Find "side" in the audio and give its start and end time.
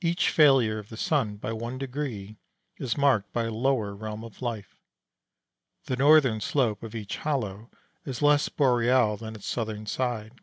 9.84-10.40